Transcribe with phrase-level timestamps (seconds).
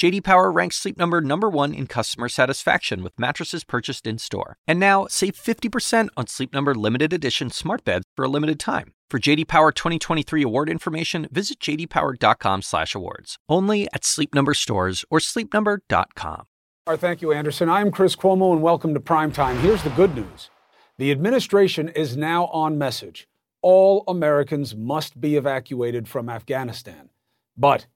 [0.00, 4.56] JD Power ranks Sleep Number number 1 in customer satisfaction with mattresses purchased in-store.
[4.66, 8.94] And now, save 50% on Sleep Number limited edition smart beds for a limited time.
[9.10, 13.36] For JD Power 2023 award information, visit jdpower.com/awards.
[13.46, 16.46] Only at Sleep Number stores or sleepnumber.com.
[16.86, 17.68] Right, thank you, Anderson.
[17.68, 19.58] I'm Chris Cuomo, and welcome to Prime Time.
[19.58, 20.48] Here's the good news:
[20.96, 23.28] the administration is now on message.
[23.60, 27.10] All Americans must be evacuated from Afghanistan.
[27.54, 27.86] But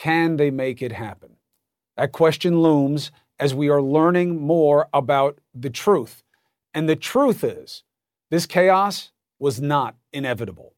[0.00, 1.36] can they make it happen?
[2.02, 6.24] That question looms as we are learning more about the truth.
[6.74, 7.84] And the truth is,
[8.28, 10.74] this chaos was not inevitable.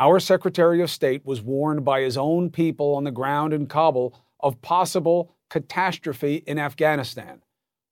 [0.00, 4.18] Our Secretary of State was warned by his own people on the ground in Kabul
[4.40, 7.40] of possible catastrophe in Afghanistan.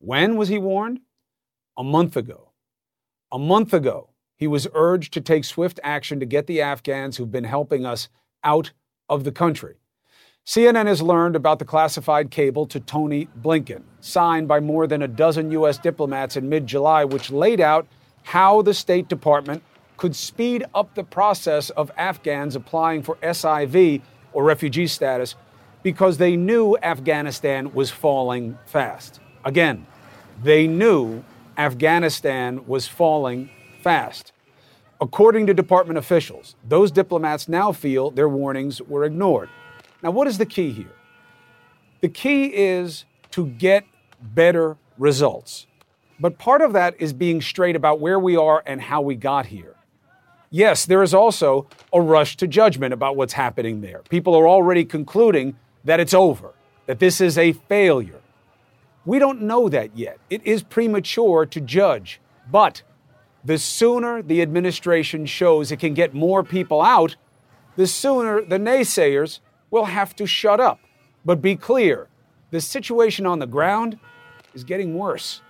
[0.01, 0.98] When was he warned?
[1.78, 2.51] A month ago.
[3.30, 7.30] A month ago, he was urged to take swift action to get the Afghans who've
[7.30, 8.08] been helping us
[8.42, 8.73] out
[9.08, 9.77] of the country.
[10.47, 15.08] CNN has learned about the classified cable to Tony Blinken, signed by more than a
[15.08, 15.77] dozen U.S.
[15.77, 17.89] diplomats in mid July, which laid out
[18.22, 19.64] how the State Department
[19.97, 24.02] could speed up the process of Afghans applying for SIV
[24.33, 25.34] or refugee status
[25.83, 29.19] because they knew Afghanistan was falling fast.
[29.44, 29.84] Again,
[30.44, 31.24] they knew
[31.58, 33.50] Afghanistan was falling
[33.83, 34.33] fast.
[35.00, 39.48] According to department officials, those diplomats now feel their warnings were ignored.
[40.07, 40.95] Now, what is the key here?
[42.01, 43.85] The key is to get
[44.23, 45.67] better results.
[46.21, 49.47] But part of that is being straight about where we are and how we got
[49.47, 49.75] here.
[50.48, 54.03] Yes, there is also a rush to judgment about what's happening there.
[54.09, 56.53] People are already concluding that it's over,
[56.87, 58.20] that this is a failure.
[59.05, 60.20] We don't know that yet.
[60.31, 62.20] It is premature to judge.
[62.48, 62.83] But
[63.45, 67.17] the sooner the administration shows it can get more people out,
[67.75, 69.41] the sooner the naysayers
[69.77, 70.81] will have to shut up.
[71.23, 72.09] But be clear
[72.51, 73.98] the situation on the ground
[74.55, 75.42] is getting worse.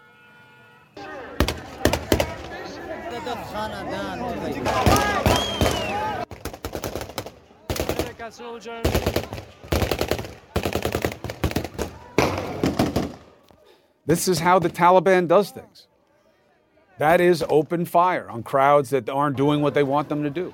[14.07, 15.87] This is how the Taliban does things.
[16.99, 20.53] That is open fire on crowds that aren't doing what they want them to do.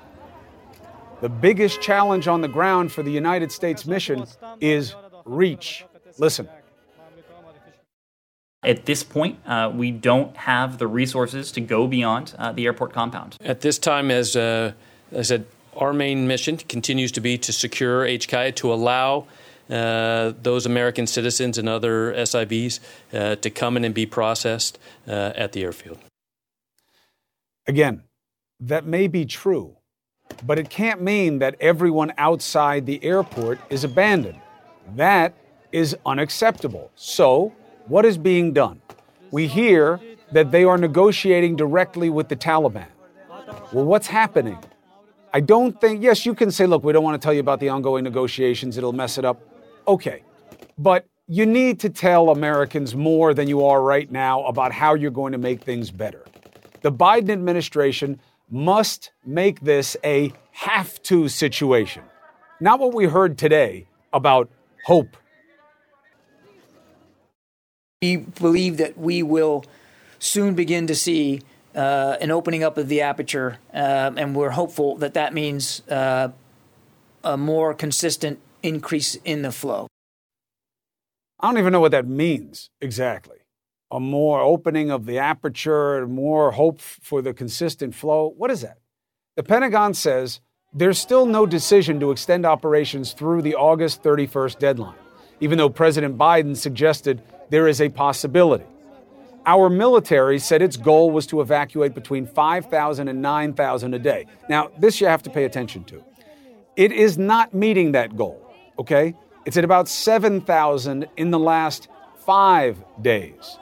[1.23, 4.25] The biggest challenge on the ground for the United States mission
[4.59, 5.85] is reach.
[6.17, 6.49] Listen.
[8.61, 12.91] At this point, uh, we don't have the resources to go beyond uh, the airport
[12.91, 13.37] compound.
[13.39, 14.73] At this time, as uh,
[15.17, 15.45] I said,
[15.77, 19.25] our main mission continues to be to secure HKIA, to allow
[19.69, 22.81] uh, those American citizens and other SIVs
[23.13, 25.99] uh, to come in and be processed uh, at the airfield.
[27.65, 28.03] Again,
[28.59, 29.77] that may be true,
[30.45, 34.39] but it can't mean that everyone outside the airport is abandoned.
[34.95, 35.33] That
[35.71, 36.91] is unacceptable.
[36.95, 37.53] So,
[37.87, 38.81] what is being done?
[39.31, 39.99] We hear
[40.31, 42.87] that they are negotiating directly with the Taliban.
[43.71, 44.57] Well, what's happening?
[45.33, 47.59] I don't think, yes, you can say, look, we don't want to tell you about
[47.59, 49.41] the ongoing negotiations, it'll mess it up.
[49.87, 50.23] Okay.
[50.77, 55.11] But you need to tell Americans more than you are right now about how you're
[55.11, 56.23] going to make things better.
[56.81, 58.19] The Biden administration
[58.53, 62.03] must make this a have to situation,
[62.61, 64.49] not what we heard today about
[64.85, 65.17] hope
[68.03, 69.63] we believe that we will
[70.19, 71.41] soon begin to see
[71.73, 76.27] uh, an opening up of the aperture, uh, and we're hopeful that that means uh,
[77.23, 79.87] a more consistent increase in the flow.
[81.39, 83.37] I don't even know what that means exactly.
[83.93, 88.33] A more opening of the aperture, more hope for the consistent flow.
[88.35, 88.79] What is that?
[89.35, 90.41] The Pentagon says
[90.73, 94.95] there's still no decision to extend operations through the August 31st deadline,
[95.41, 97.21] even though President Biden suggested
[97.51, 98.65] there is a possibility.
[99.45, 104.25] Our military said its goal was to evacuate between 5,000 and 9,000 a day.
[104.49, 106.03] Now, this you have to pay attention to.
[106.75, 109.13] It is not meeting that goal, okay?
[109.45, 111.89] It's at about 7,000 in the last
[112.25, 113.59] five days.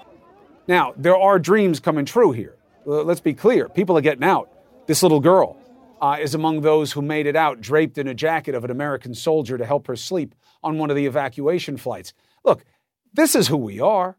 [0.71, 2.55] Now, there are dreams coming true here.
[2.85, 4.49] Let's be clear people are getting out.
[4.87, 5.57] This little girl
[6.01, 9.13] uh, is among those who made it out draped in a jacket of an American
[9.13, 10.33] soldier to help her sleep
[10.63, 12.13] on one of the evacuation flights.
[12.45, 12.63] Look,
[13.11, 14.15] this is who we are.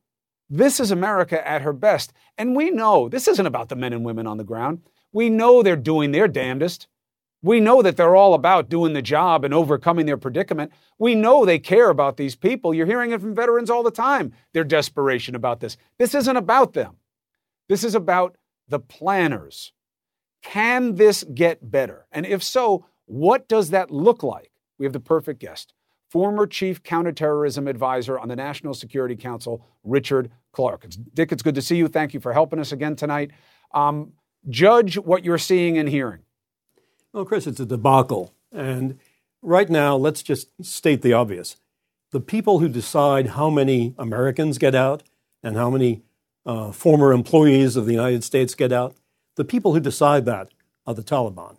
[0.51, 2.13] This is America at her best.
[2.37, 4.83] And we know this isn't about the men and women on the ground.
[5.11, 6.87] We know they're doing their damnedest.
[7.43, 10.73] We know that they're all about doing the job and overcoming their predicament.
[10.99, 12.73] We know they care about these people.
[12.73, 15.77] You're hearing it from veterans all the time, their desperation about this.
[15.99, 16.97] This isn't about them.
[17.69, 18.37] This is about
[18.69, 19.73] the planners.
[20.43, 22.07] Can this get better?
[22.13, 24.53] And if so, what does that look like?
[24.79, 25.75] We have the perfect guest
[26.13, 30.85] former chief counterterrorism advisor on the National Security Council, Richard Clarke.
[30.85, 31.89] It's, Dick, it's good to see you.
[31.89, 33.31] Thank you for helping us again tonight.
[33.73, 34.13] Um,
[34.51, 36.21] judge what you're seeing and hearing.
[37.13, 38.33] Well, Chris, it's a debacle.
[38.51, 38.99] And
[39.43, 41.57] right now, let's just state the obvious.
[42.11, 45.03] The people who decide how many Americans get out
[45.43, 46.03] and how many
[46.47, 48.97] uh, former employees of the United States get out,
[49.37, 50.49] the people who decide that
[50.87, 51.59] are the Taliban.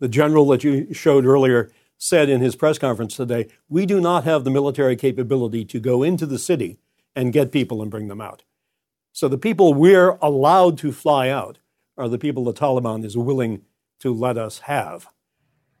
[0.00, 4.24] The general that you showed earlier said in his press conference today, we do not
[4.24, 6.78] have the military capability to go into the city
[7.14, 8.42] and get people and bring them out.
[9.12, 11.58] So the people we're allowed to fly out
[11.96, 13.62] are the people the Taliban is willing
[14.04, 15.08] to let us have.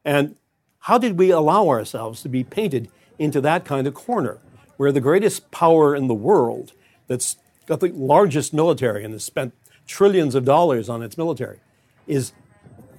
[0.04, 0.34] And
[0.80, 4.38] how did we allow ourselves to be painted into that kind of corner
[4.76, 6.72] where the greatest power in the world
[7.06, 7.36] that's
[7.66, 9.54] got the largest military and has spent
[9.86, 11.60] trillions of dollars on its military
[12.08, 12.32] is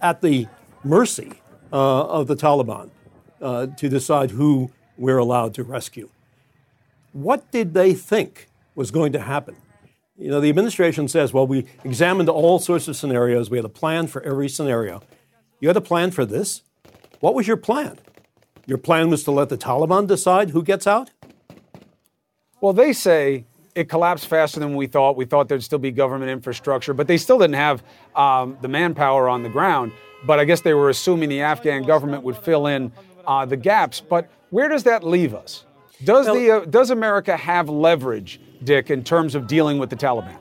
[0.02, 0.48] at the
[0.84, 1.34] mercy
[1.74, 2.90] uh, of the Taliban?
[3.42, 6.10] uh, to decide who we're allowed to rescue.
[7.14, 9.56] What did they think was going to happen?
[10.18, 13.50] You know, the administration says, well, we examined all sorts of scenarios.
[13.50, 15.04] We had a plan for every scenario.
[15.66, 16.62] You had a plan for this?
[17.22, 17.98] What was your plan?
[18.68, 21.10] Your plan was to let the Taliban decide who gets out?
[22.62, 25.18] Well, they say it collapsed faster than we thought.
[25.18, 27.82] We thought there'd still be government infrastructure, but they still didn't have
[28.16, 29.92] um, the manpower on the ground.
[30.24, 32.92] But I guess they were assuming the Afghan government would fill in
[33.26, 34.00] uh, the gaps.
[34.00, 35.66] But where does that leave us?
[36.04, 40.38] Does, the, uh, does America have leverage, Dick, in terms of dealing with the Taliban?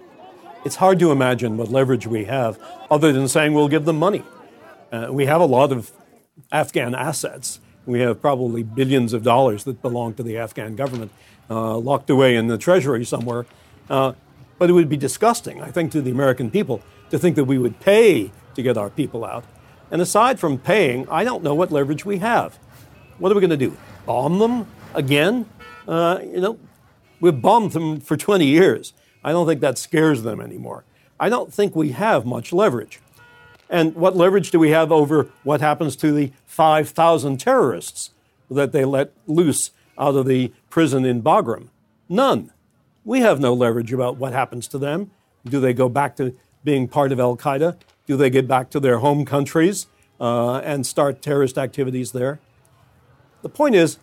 [0.67, 2.59] It's hard to imagine what leverage we have
[2.91, 4.23] other than saying we'll give them money.
[4.94, 5.91] Uh, we have a lot of
[6.52, 7.58] Afghan assets.
[7.85, 11.11] We have probably billions of dollars that belong to the Afghan government
[11.50, 13.44] uh, locked away in the treasury somewhere.
[13.91, 14.12] Uh,
[14.56, 16.81] but it would be disgusting, I think, to the American people
[17.11, 19.44] to think that we would pay to get our people out.
[19.91, 22.56] And aside from paying, I don't know what leverage we have.
[23.19, 23.76] What are we going to do?
[24.06, 25.46] Bomb them again?
[25.88, 26.58] Uh, you know,
[27.20, 28.93] we've bombed them for 20 years.
[29.25, 30.85] I don't think that scares them anymore.
[31.19, 33.00] I don't think we have much leverage.
[33.69, 38.11] And what leverage do we have over what happens to the 5,000 terrorists
[38.51, 41.69] that they let loose out of the prison in Bagram?
[42.09, 42.53] None.
[43.05, 45.11] We have no leverage about what happens to them.
[45.45, 47.77] Do they go back to being part of Al Qaeda?
[48.07, 49.87] Do they get back to their home countries
[50.21, 52.41] uh, and start terrorist activities there?
[53.43, 53.99] The point is,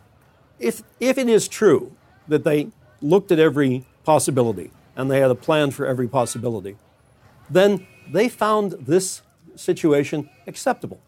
[0.59, 1.95] if, if it is true
[2.27, 2.69] that they
[3.01, 6.77] looked at every possibility and they had a plan for every possibility,
[7.49, 9.21] then they found this
[9.55, 11.01] situation acceptable.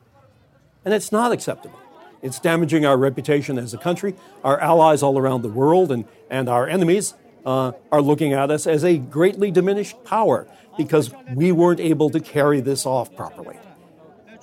[0.85, 1.79] And it's not acceptable.
[2.21, 4.15] It's damaging our reputation as a country.
[4.43, 7.13] Our allies all around the world and, and our enemies
[7.45, 10.47] uh, are looking at us as a greatly diminished power
[10.77, 13.57] because we weren't able to carry this off properly.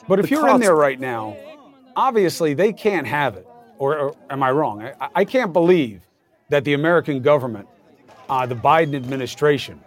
[0.06, 1.36] But if the you're in there right now,
[1.96, 3.46] obviously they can't have it
[3.78, 4.82] or, or am I wrong?
[4.82, 6.02] I, I, can't believe
[6.50, 7.66] that the American government,
[8.28, 9.80] uh, the Biden administration,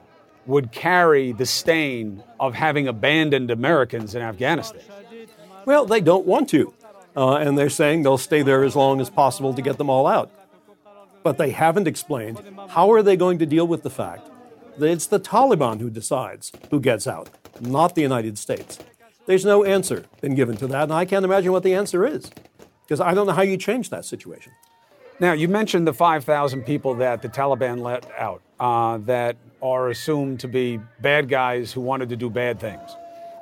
[0.45, 4.81] would carry the stain of having abandoned Americans in Afghanistan.
[5.65, 6.73] Well, they don't want to.
[7.15, 10.07] Uh, and they're saying they'll stay there as long as possible to get them all
[10.07, 10.31] out.
[11.21, 14.29] But they haven't explained how are they going to deal with the fact
[14.77, 17.29] that it's the Taliban who decides who gets out,
[17.61, 18.79] not the United States.
[19.25, 22.29] There's no answer been given to that, and I can't imagine what the answer is
[22.83, 24.51] because I don't know how you change that situation.
[25.19, 30.39] Now, you mentioned the 5,000 people that the Taliban let out uh, that are assumed
[30.41, 32.89] to be bad guys who wanted to do bad things.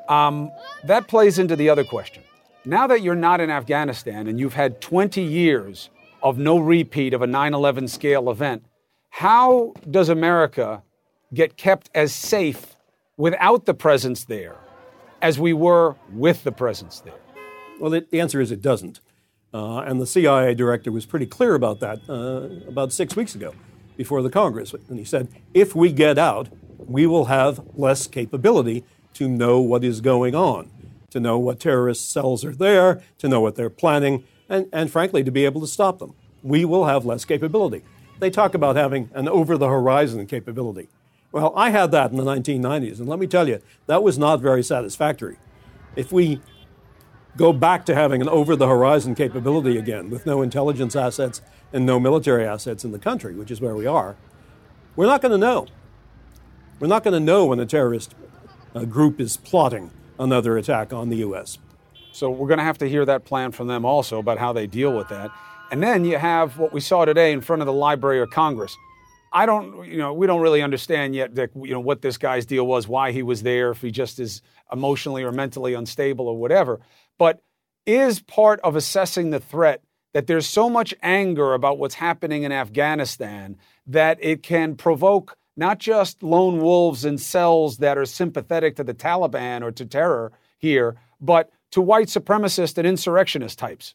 [0.09, 0.51] Um,
[0.83, 2.23] that plays into the other question.
[2.65, 5.89] Now that you're not in Afghanistan and you've had 20 years
[6.21, 8.65] of no repeat of a 9 11 scale event,
[9.09, 10.83] how does America
[11.33, 12.75] get kept as safe
[13.17, 14.57] without the presence there
[15.21, 17.13] as we were with the presence there?
[17.79, 18.99] Well, the answer is it doesn't.
[19.53, 23.53] Uh, and the CIA director was pretty clear about that uh, about six weeks ago
[23.97, 24.73] before the Congress.
[24.89, 29.83] And he said, if we get out, we will have less capability to know what
[29.83, 30.71] is going on,
[31.09, 35.23] to know what terrorist cells are there, to know what they're planning, and, and frankly,
[35.23, 36.13] to be able to stop them.
[36.41, 37.83] We will have less capability.
[38.19, 40.87] They talk about having an over the horizon capability.
[41.31, 44.41] Well, I had that in the 1990s, and let me tell you, that was not
[44.41, 45.37] very satisfactory.
[45.95, 46.41] If we
[47.37, 51.41] go back to having an over the horizon capability again with no intelligence assets
[51.73, 54.15] and no military assets in the country, which is where we are,
[54.95, 55.67] we're not going to know.
[56.79, 58.15] We're not going to know when a terrorist
[58.75, 61.57] uh, group is plotting another attack on the U.S.
[62.11, 64.67] So we're going to have to hear that plan from them also about how they
[64.67, 65.31] deal with that.
[65.71, 68.75] And then you have what we saw today in front of the Library of Congress.
[69.31, 72.45] I don't, you know, we don't really understand yet, Dick, you know, what this guy's
[72.45, 76.37] deal was, why he was there, if he just is emotionally or mentally unstable or
[76.37, 76.81] whatever.
[77.21, 77.43] But
[77.85, 82.51] is part of assessing the threat that there's so much anger about what's happening in
[82.51, 88.83] Afghanistan that it can provoke not just lone wolves and cells that are sympathetic to
[88.83, 93.93] the Taliban or to terror here, but to white supremacist and insurrectionist types?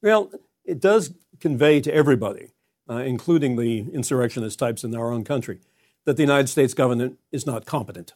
[0.00, 0.30] Well,
[0.64, 2.52] it does convey to everybody,
[2.88, 5.58] uh, including the insurrectionist types in our own country,
[6.04, 8.12] that the United States government is not competent.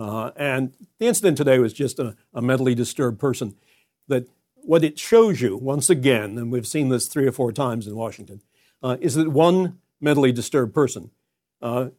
[0.00, 3.54] Uh, and the incident today was just a, a, mentally disturbed person.
[4.08, 4.26] That
[4.62, 7.94] what it shows you, once again, and we've seen this three or four times in
[7.94, 8.40] Washington,
[8.82, 11.10] uh, is that one mentally disturbed person
[11.60, 11.90] uh,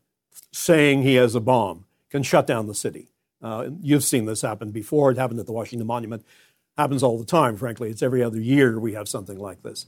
[0.51, 3.08] saying he has a bomb can shut down the city.
[3.41, 5.12] Uh, you've seen this happen before.
[5.12, 6.25] It happened at the Washington Monument.
[6.77, 7.91] Happens all the time, frankly.
[7.91, 9.86] It's every other year we have something like this.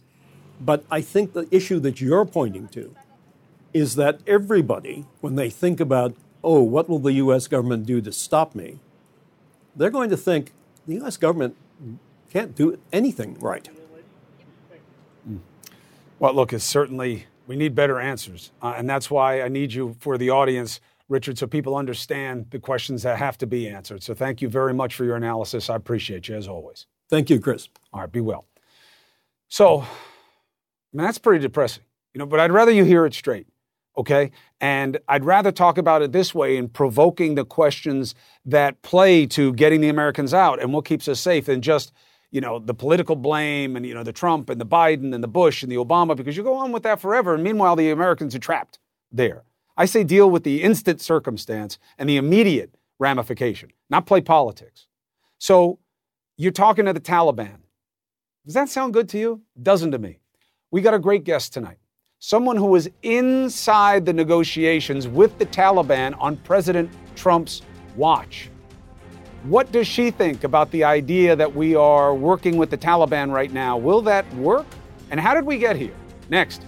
[0.61, 2.95] But I think the issue that you're pointing to
[3.73, 7.47] is that everybody, when they think about, oh, what will the U.S.
[7.47, 8.79] government do to stop me,
[9.75, 10.51] they're going to think
[10.87, 11.17] the U.S.
[11.17, 11.55] government
[12.31, 13.69] can't do anything right.
[16.19, 18.51] Well, look, it's certainly, we need better answers.
[18.61, 22.59] Uh, and that's why I need you for the audience Richard, so people understand the
[22.59, 24.01] questions that have to be answered.
[24.03, 25.69] So thank you very much for your analysis.
[25.69, 26.87] I appreciate you as always.
[27.09, 27.69] Thank you, Chris.
[27.91, 28.45] All right, be well.
[29.49, 29.87] So, I
[30.93, 31.83] mean, that's pretty depressing,
[32.13, 33.47] you know, but I'd rather you hear it straight,
[33.97, 34.31] okay?
[34.59, 39.53] And I'd rather talk about it this way in provoking the questions that play to
[39.53, 41.91] getting the Americans out and what keeps us safe than just,
[42.31, 45.27] you know, the political blame and, you know, the Trump and the Biden and the
[45.27, 47.35] Bush and the Obama, because you go on with that forever.
[47.35, 48.79] And meanwhile, the Americans are trapped
[49.11, 49.43] there.
[49.75, 54.87] I say deal with the instant circumstance and the immediate ramification, not play politics.
[55.39, 55.79] So
[56.37, 57.57] you're talking to the Taliban.
[58.45, 59.41] Does that sound good to you?
[59.61, 60.19] Doesn't to me.
[60.71, 61.77] We got a great guest tonight.
[62.25, 67.63] Someone who was inside the negotiations with the Taliban on President Trump's
[67.97, 68.49] watch.
[69.43, 73.51] What does she think about the idea that we are working with the Taliban right
[73.51, 73.75] now?
[73.77, 74.65] Will that work?
[75.11, 75.93] And how did we get here?
[76.29, 76.65] Next.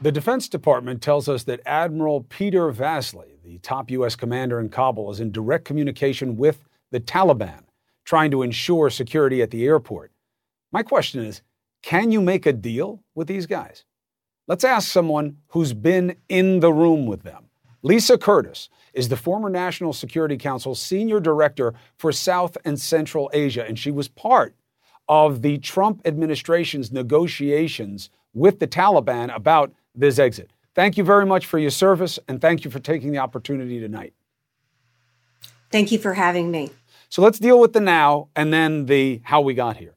[0.00, 4.14] The Defense Department tells us that Admiral Peter Vasely, the top U.S.
[4.14, 7.62] commander in Kabul, is in direct communication with the Taliban,
[8.08, 10.10] trying to ensure security at the airport.
[10.72, 11.42] My question is
[11.82, 13.84] can you make a deal with these guys?
[14.46, 17.50] Let's ask someone who's been in the room with them.
[17.82, 23.66] Lisa Curtis is the former National Security Council Senior Director for South and Central Asia,
[23.68, 24.54] and she was part
[25.06, 30.50] of the Trump administration's negotiations with the Taliban about this exit.
[30.74, 34.14] Thank you very much for your service and thank you for taking the opportunity tonight.
[35.70, 36.70] Thank you for having me.
[37.08, 39.94] So let's deal with the now and then the how we got here.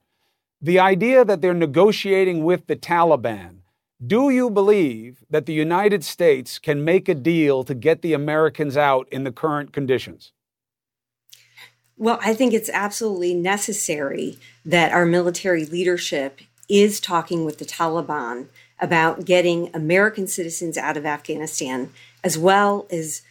[0.62, 3.58] The idea that they're negotiating with the Taliban.
[4.06, 8.78] Do you believe that the United States can make a deal to get the Americans
[8.78, 10.32] out in the current conditions?
[11.98, 18.48] Well, I think it's absolutely necessary that our military leadership is talking with the Taliban
[18.80, 21.92] about getting American citizens out of Afghanistan,
[22.24, 23.22] as well as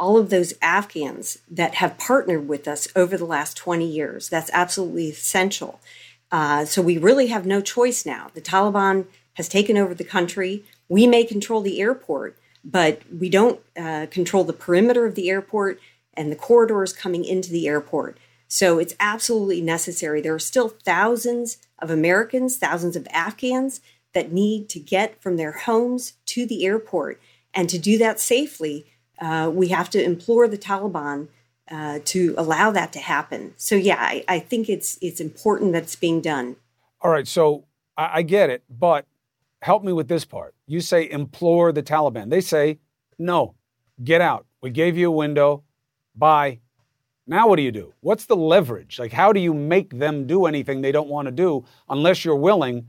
[0.00, 4.28] all of those Afghans that have partnered with us over the last 20 years.
[4.30, 5.78] That's absolutely essential.
[6.32, 8.30] Uh, so we really have no choice now.
[8.34, 10.64] The Taliban has taken over the country.
[10.88, 15.78] We may control the airport, but we don't uh, control the perimeter of the airport
[16.14, 18.18] and the corridors coming into the airport.
[18.48, 20.20] So it's absolutely necessary.
[20.20, 23.80] There are still thousands of Americans, thousands of Afghans
[24.14, 27.20] that need to get from their homes to the airport.
[27.54, 28.86] And to do that safely,
[29.20, 31.28] uh, we have to implore the Taliban
[31.70, 33.54] uh, to allow that to happen.
[33.56, 36.56] So yeah, I, I, think it's it's important that it's being done.
[37.00, 37.64] All right, so
[37.96, 39.06] I, I get it, but
[39.62, 40.54] help me with this part.
[40.66, 42.30] You say implore the Taliban.
[42.30, 42.80] They say
[43.18, 43.54] no,
[44.02, 44.46] get out.
[44.62, 45.62] We gave you a window.
[46.14, 46.60] Bye.
[47.26, 47.94] Now what do you do?
[48.00, 48.98] What's the leverage?
[48.98, 52.34] Like how do you make them do anything they don't want to do unless you're
[52.34, 52.88] willing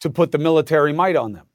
[0.00, 1.46] to put the military might on them?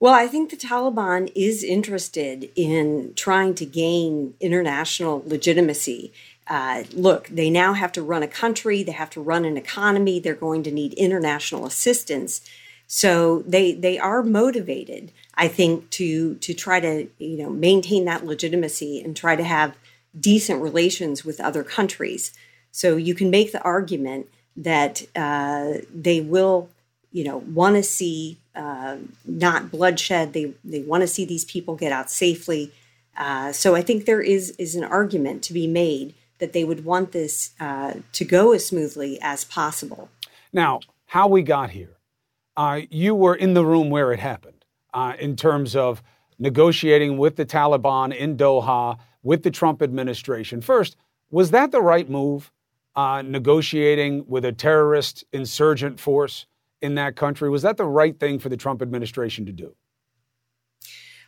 [0.00, 6.10] Well, I think the Taliban is interested in trying to gain international legitimacy.
[6.46, 10.18] Uh, look, they now have to run a country, they have to run an economy,
[10.18, 12.40] they're going to need international assistance.
[12.86, 18.24] So they they are motivated, I think, to to try to you know maintain that
[18.24, 19.76] legitimacy and try to have
[20.18, 22.32] decent relations with other countries.
[22.72, 26.70] So you can make the argument that uh, they will
[27.12, 30.32] you know, want to see uh, not bloodshed.
[30.32, 32.72] They they want to see these people get out safely.
[33.16, 36.84] Uh, so I think there is is an argument to be made that they would
[36.84, 40.08] want this uh, to go as smoothly as possible.
[40.52, 41.98] Now, how we got here,
[42.56, 44.64] uh, you were in the room where it happened
[44.94, 46.02] uh, in terms of
[46.38, 50.60] negotiating with the Taliban in Doha with the Trump administration.
[50.60, 50.96] First,
[51.30, 52.50] was that the right move?
[52.96, 56.46] Uh, negotiating with a terrorist insurgent force
[56.80, 57.48] in that country?
[57.50, 59.74] Was that the right thing for the Trump administration to do?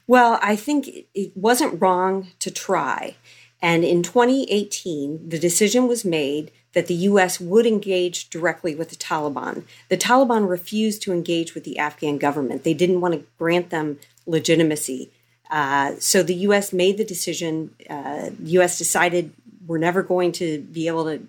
[0.07, 3.17] Well, I think it wasn't wrong to try.
[3.61, 7.39] And in 2018, the decision was made that the U.S.
[7.39, 9.65] would engage directly with the Taliban.
[9.89, 12.65] The Taliban refused to engage with the Afghan government.
[12.65, 15.13] They didn't want to grant them legitimacy.
[15.51, 16.73] Uh, so the U.S.
[16.73, 17.75] made the decision.
[17.89, 18.79] Uh, U.S.
[18.79, 19.33] decided
[19.67, 21.23] we're never going to be able to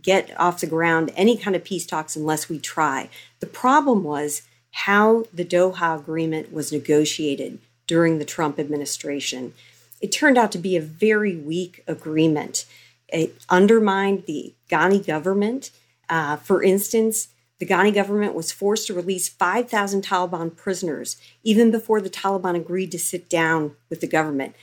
[0.00, 3.08] get off the ground any kind of peace talks unless we try.
[3.40, 4.42] The problem was
[4.72, 9.52] how the Doha Agreement was negotiated during the Trump administration.
[10.00, 12.66] It turned out to be a very weak agreement.
[13.08, 15.70] It undermined the Ghani government.
[16.08, 17.28] Uh, for instance,
[17.58, 22.92] the Ghani government was forced to release 5,000 Taliban prisoners even before the Taliban agreed
[22.92, 24.54] to sit down with the government.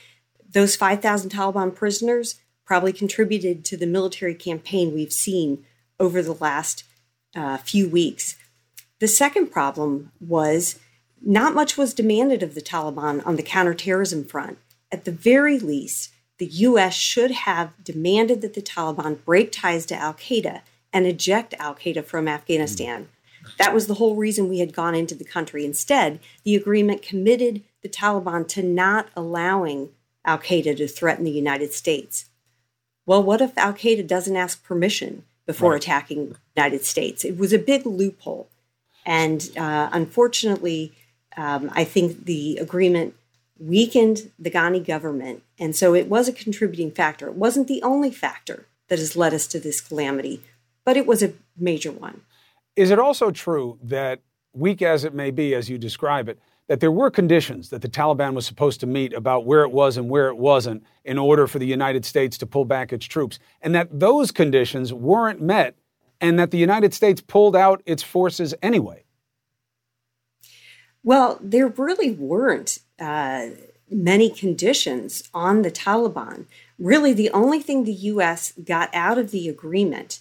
[0.50, 5.64] Those 5,000 Taliban prisoners probably contributed to the military campaign we've seen
[5.98, 6.84] over the last
[7.34, 8.36] uh, few weeks.
[8.98, 10.78] The second problem was
[11.22, 14.58] not much was demanded of the Taliban on the counterterrorism front.
[14.92, 16.94] At the very least, the U.S.
[16.94, 20.60] should have demanded that the Taliban break ties to Al Qaeda
[20.92, 23.08] and eject Al Qaeda from Afghanistan.
[23.56, 25.64] That was the whole reason we had gone into the country.
[25.64, 29.88] Instead, the agreement committed the Taliban to not allowing
[30.26, 32.27] Al Qaeda to threaten the United States.
[33.08, 35.82] Well, what if Al Qaeda doesn't ask permission before right.
[35.82, 37.24] attacking the United States?
[37.24, 38.50] It was a big loophole.
[39.06, 40.92] And uh, unfortunately,
[41.34, 43.14] um, I think the agreement
[43.58, 45.42] weakened the Ghani government.
[45.58, 47.28] And so it was a contributing factor.
[47.28, 50.42] It wasn't the only factor that has led us to this calamity,
[50.84, 52.20] but it was a major one.
[52.76, 54.20] Is it also true that,
[54.52, 57.88] weak as it may be, as you describe it, that there were conditions that the
[57.88, 61.46] Taliban was supposed to meet about where it was and where it wasn't in order
[61.46, 65.74] for the United States to pull back its troops, and that those conditions weren't met,
[66.20, 69.04] and that the United States pulled out its forces anyway.
[71.02, 73.46] Well, there really weren't uh,
[73.90, 76.44] many conditions on the Taliban.
[76.78, 78.52] Really, the only thing the U.S.
[78.62, 80.20] got out of the agreement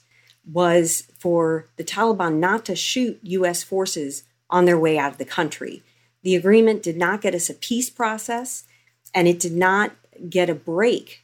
[0.49, 3.63] was for the Taliban not to shoot U.S.
[3.63, 5.83] forces on their way out of the country.
[6.27, 8.65] The agreement did not get us a peace process,
[9.13, 9.93] and it did not
[10.29, 11.23] get a break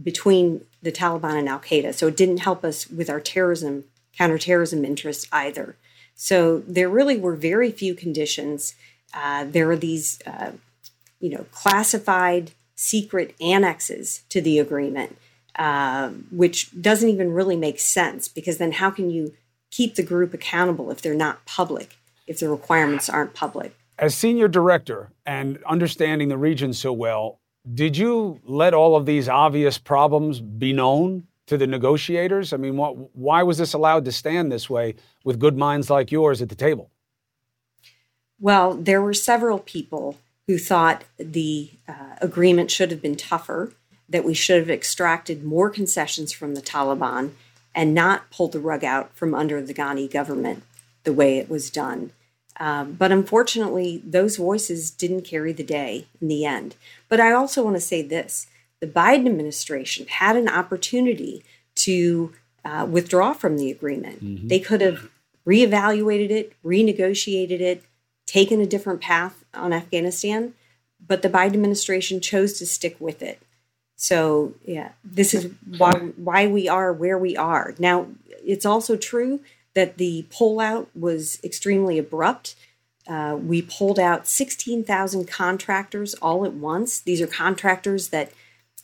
[0.00, 1.92] between the Taliban and Al Qaeda.
[1.92, 5.74] So it didn't help us with our terrorism, counterterrorism interests either.
[6.14, 8.76] So there really were very few conditions.
[9.12, 10.52] Uh, there are these, uh,
[11.18, 15.18] you know, classified secret annexes to the agreement,
[15.56, 19.34] uh, which doesn't even really make sense because then how can you
[19.72, 21.96] keep the group accountable if they're not public,
[22.28, 23.74] if the requirements aren't public?
[23.98, 27.40] As senior director and understanding the region so well,
[27.72, 32.52] did you let all of these obvious problems be known to the negotiators?
[32.52, 36.12] I mean, what, why was this allowed to stand this way with good minds like
[36.12, 36.90] yours at the table?
[38.38, 43.72] Well, there were several people who thought the uh, agreement should have been tougher,
[44.08, 47.32] that we should have extracted more concessions from the Taliban
[47.74, 50.62] and not pulled the rug out from under the Ghani government
[51.02, 52.12] the way it was done.
[52.58, 56.74] Um, but unfortunately, those voices didn't carry the day in the end.
[57.08, 58.46] But I also want to say this
[58.80, 61.42] the Biden administration had an opportunity
[61.76, 62.32] to
[62.64, 64.24] uh, withdraw from the agreement.
[64.24, 64.48] Mm-hmm.
[64.48, 65.08] They could have
[65.46, 67.84] reevaluated it, renegotiated it,
[68.26, 70.54] taken a different path on Afghanistan,
[71.06, 73.40] but the Biden administration chose to stick with it.
[73.94, 77.74] So, yeah, this is why, why we are where we are.
[77.78, 79.40] Now, it's also true
[79.76, 82.56] that the pullout was extremely abrupt.
[83.06, 86.98] Uh, we pulled out 16,000 contractors all at once.
[86.98, 88.32] These are contractors that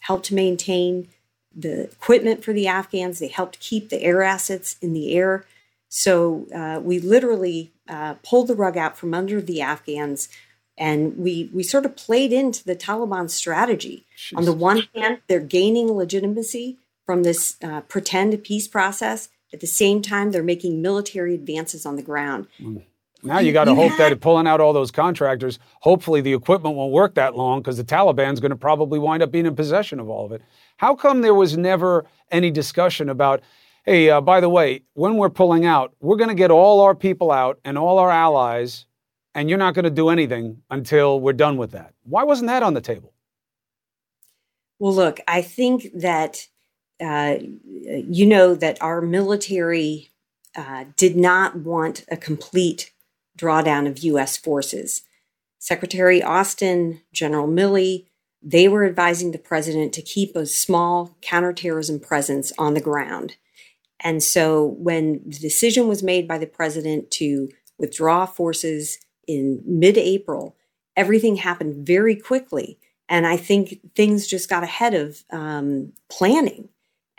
[0.00, 1.08] helped maintain
[1.54, 3.18] the equipment for the Afghans.
[3.18, 5.46] They helped keep the air assets in the air.
[5.88, 10.28] So uh, we literally uh, pulled the rug out from under the Afghans,
[10.76, 14.06] and we we sort of played into the Taliban strategy.
[14.16, 14.38] Jesus.
[14.38, 19.30] On the one hand, they're gaining legitimacy from this uh, pretend peace process.
[19.52, 22.46] At the same time, they're making military advances on the ground.
[22.60, 22.82] Mm.
[23.24, 26.74] Now you got to hope had, that pulling out all those contractors, hopefully the equipment
[26.74, 30.00] won't work that long because the Taliban's going to probably wind up being in possession
[30.00, 30.42] of all of it.
[30.78, 33.42] How come there was never any discussion about
[33.84, 36.94] Hey, uh, by the way, when we're pulling out, we're going to get all our
[36.94, 38.86] people out and all our allies,
[39.34, 41.92] and you're not going to do anything until we're done with that.
[42.04, 43.12] Why wasn't that on the table?
[44.78, 46.46] Well, look, I think that
[47.02, 50.10] uh, you know that our military
[50.56, 52.92] uh, did not want a complete
[53.36, 54.36] drawdown of U.S.
[54.36, 55.02] forces.
[55.58, 58.06] Secretary Austin, General Milley,
[58.42, 63.36] they were advising the president to keep a small counterterrorism presence on the ground.
[64.00, 69.96] And so when the decision was made by the president to withdraw forces in mid
[69.96, 70.56] April,
[70.96, 72.78] everything happened very quickly.
[73.08, 76.68] And I think things just got ahead of um, planning.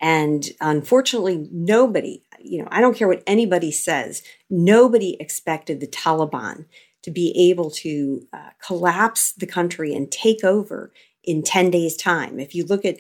[0.04, 6.66] And unfortunately, nobody, you know, I don't care what anybody says, nobody expected the Taliban
[7.04, 10.92] to be able to uh, collapse the country and take over
[11.24, 12.38] in 10 days' time.
[12.38, 12.98] If you look at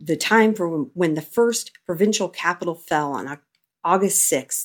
[0.00, 3.38] the time for when the first provincial capital fell on
[3.84, 4.64] August 6th,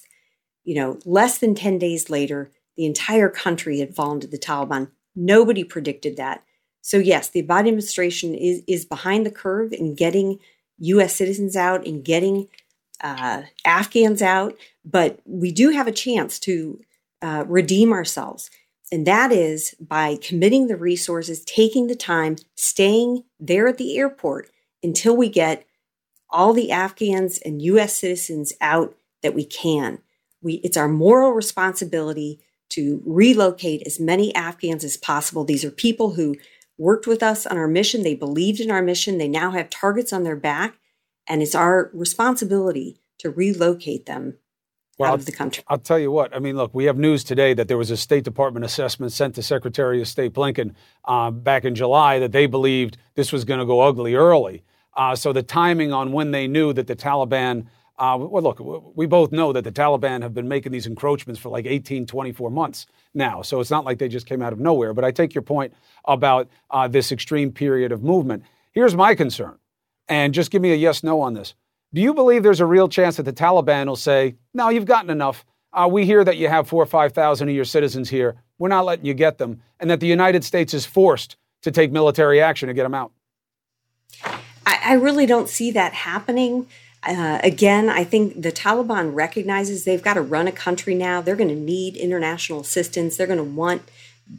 [0.63, 4.91] you know, less than 10 days later, the entire country had fallen to the Taliban.
[5.13, 6.45] Nobody predicted that.
[6.79, 10.39] So, yes, the Biden administration is, is behind the curve in getting
[10.81, 11.15] U.S.
[11.15, 12.47] citizens out and getting
[13.01, 16.79] uh, Afghans out, but we do have a chance to
[17.21, 18.49] uh, redeem ourselves.
[18.91, 24.49] And that is by committing the resources, taking the time, staying there at the airport
[24.83, 25.65] until we get
[26.29, 29.99] all the Afghans and US citizens out that we can.
[30.41, 32.39] We, it's our moral responsibility
[32.69, 35.43] to relocate as many Afghans as possible.
[35.43, 36.35] These are people who
[36.81, 38.01] worked with us on our mission.
[38.01, 39.19] They believed in our mission.
[39.19, 40.77] They now have targets on their back.
[41.27, 44.37] And it's our responsibility to relocate them
[44.97, 45.63] well, out of the country.
[45.67, 46.35] I'll tell you what.
[46.35, 49.35] I mean, look, we have news today that there was a State Department assessment sent
[49.35, 50.73] to Secretary of State Blinken
[51.05, 54.63] uh, back in July that they believed this was going to go ugly early.
[54.95, 57.67] Uh, so the timing on when they knew that the Taliban,
[58.01, 61.49] uh, well, look, we both know that the Taliban have been making these encroachments for
[61.49, 63.43] like 18, 24 months now.
[63.43, 64.95] So it's not like they just came out of nowhere.
[64.95, 65.71] But I take your point
[66.05, 68.43] about uh, this extreme period of movement.
[68.71, 69.59] Here's my concern,
[70.07, 71.53] and just give me a yes no on this.
[71.93, 75.11] Do you believe there's a real chance that the Taliban will say, no, you've gotten
[75.11, 75.45] enough?
[75.71, 78.35] Uh, we hear that you have four or 5,000 of your citizens here.
[78.57, 79.61] We're not letting you get them.
[79.79, 83.11] And that the United States is forced to take military action to get them out?
[84.65, 86.67] I, I really don't see that happening.
[87.03, 91.19] Uh, again, I think the Taliban recognizes they've got to run a country now.
[91.21, 93.17] They're going to need international assistance.
[93.17, 93.81] They're going to want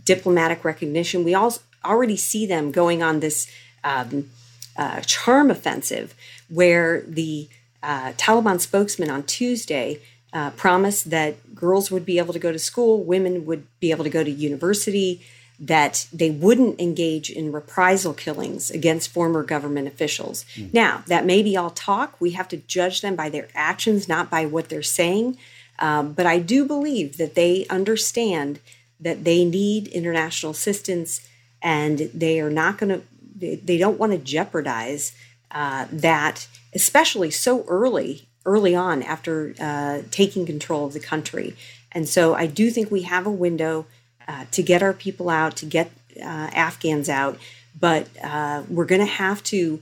[0.05, 1.25] diplomatic recognition.
[1.25, 3.51] We all already see them going on this
[3.83, 4.31] um,
[4.77, 6.15] uh, charm offensive
[6.49, 7.49] where the
[7.83, 10.01] uh, Taliban spokesman on Tuesday
[10.33, 14.05] uh, promised that girls would be able to go to school, women would be able
[14.05, 15.21] to go to university,
[15.63, 20.45] that they wouldn't engage in reprisal killings against former government officials.
[20.57, 20.75] Mm.
[20.75, 22.21] Now, that may be all talk.
[22.21, 25.39] We have to judge them by their actions, not by what they're saying.
[25.79, 28.59] Um, but I do believe that they understand
[28.99, 31.27] that they need international assistance
[31.63, 33.03] and they are not going to,
[33.37, 35.13] they, they don't want to jeopardize
[35.53, 41.55] uh, that, especially so early, early on after uh, taking control of the country.
[41.93, 43.87] And so I do think we have a window
[44.29, 47.39] uh, to get our people out, to get uh, Afghans out,
[47.79, 49.81] but uh, we're going to have to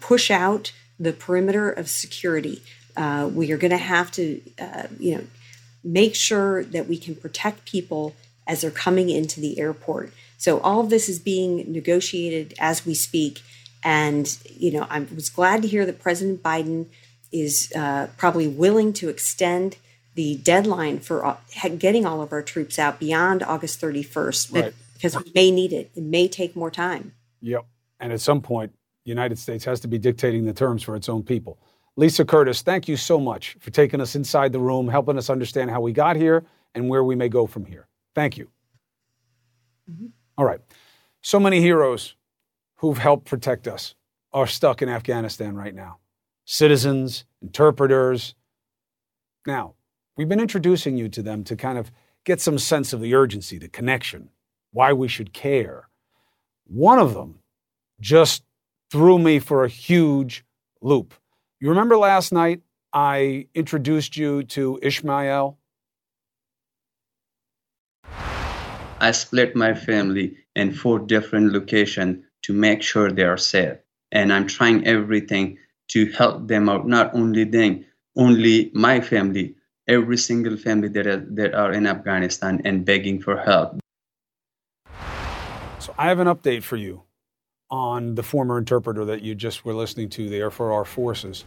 [0.00, 2.62] push out the perimeter of security.
[2.96, 4.40] we are going to have to,
[4.98, 5.24] you know,
[5.82, 8.14] make sure that we can protect people
[8.46, 10.12] as they're coming into the airport.
[10.38, 13.42] So all of this is being negotiated as we speak.
[13.82, 16.86] And, you know, I was glad to hear that President Biden
[17.32, 19.76] is uh, probably willing to extend
[20.14, 21.36] the deadline for uh,
[21.78, 24.74] getting all of our troops out beyond August 31st right.
[24.94, 25.90] because we may need it.
[25.94, 27.14] It may take more time.
[27.40, 27.66] Yep.
[28.00, 28.72] And at some point,
[29.04, 31.58] the United States has to be dictating the terms for its own people.
[31.96, 35.70] Lisa Curtis, thank you so much for taking us inside the room, helping us understand
[35.70, 37.86] how we got here and where we may go from here.
[38.14, 38.48] Thank you.
[39.90, 40.06] Mm-hmm.
[40.36, 40.60] All right.
[41.20, 42.16] So many heroes
[42.76, 43.94] who've helped protect us
[44.32, 45.98] are stuck in Afghanistan right now
[46.46, 48.34] citizens, interpreters.
[49.46, 49.74] Now,
[50.16, 51.90] we've been introducing you to them to kind of
[52.24, 54.30] get some sense of the urgency, the connection,
[54.72, 55.88] why we should care.
[56.66, 57.40] One of them
[58.00, 58.42] just
[58.90, 60.44] threw me for a huge
[60.80, 61.14] loop.
[61.60, 65.58] You remember last night I introduced you to Ishmael?
[69.00, 73.76] I split my family in four different locations to make sure they are safe.
[74.12, 77.84] And I'm trying everything to help them out, not only them,
[78.16, 83.36] only my family, every single family that are, that are in Afghanistan and begging for
[83.36, 83.78] help.
[85.78, 87.02] So I have an update for you
[87.70, 91.44] on the former interpreter that you just were listening to there for our forces.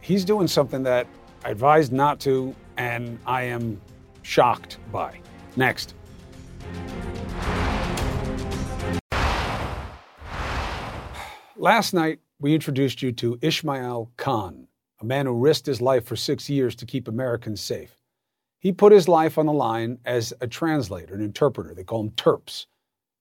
[0.00, 1.06] He's doing something that
[1.44, 3.80] I advised not to, and I am
[4.22, 5.18] shocked by.
[5.56, 5.94] Next.
[11.56, 14.65] Last night, we introduced you to Ismail Khan,
[15.00, 18.02] a man who risked his life for six years to keep Americans safe.
[18.58, 21.74] He put his life on the line as a translator, an interpreter.
[21.74, 22.66] They call him TERPs,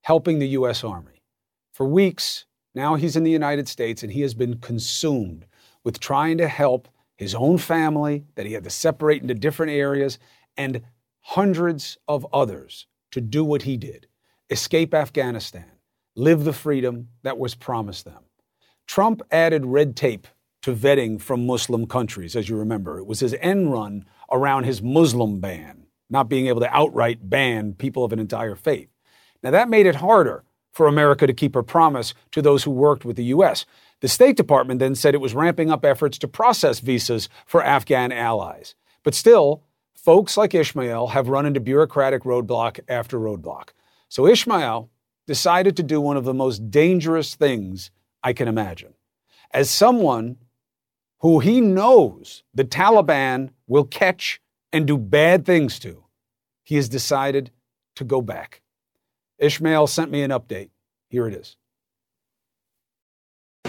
[0.01, 0.83] helping the U.S.
[0.83, 1.21] Army.
[1.73, 5.45] For weeks, now he's in the United States and he has been consumed
[5.83, 10.19] with trying to help his own family that he had to separate into different areas
[10.57, 10.81] and
[11.21, 14.07] hundreds of others to do what he did
[14.51, 15.71] escape Afghanistan,
[16.15, 18.23] live the freedom that was promised them.
[18.85, 20.27] Trump added red tape
[20.65, 22.97] to vetting from Muslim countries, as you remember.
[22.97, 27.73] It was his end run around his Muslim ban, not being able to outright ban
[27.73, 28.89] people of an entire faith.
[29.43, 33.05] Now, that made it harder for America to keep her promise to those who worked
[33.05, 33.67] with the U.S.
[34.01, 38.11] The State Department then said it was ramping up efforts to process visas for Afghan
[38.11, 38.73] allies.
[39.03, 39.61] But still,
[39.93, 43.69] folks like Ishmael have run into bureaucratic roadblock after roadblock.
[44.09, 44.89] So Ishmael
[45.27, 47.91] decided to do one of the most dangerous things
[48.23, 48.95] I can imagine.
[49.51, 50.37] As someone
[51.19, 54.39] who he knows the Taliban will catch
[54.71, 56.03] and do bad things to,
[56.63, 57.51] he has decided
[57.95, 58.61] to go back.
[59.37, 60.69] Ishmael sent me an update.
[61.09, 61.57] Here it is.